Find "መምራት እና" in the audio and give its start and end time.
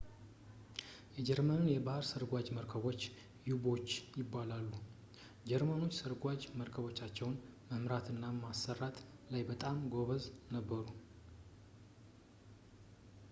7.69-8.23